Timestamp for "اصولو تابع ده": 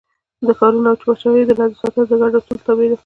2.39-2.97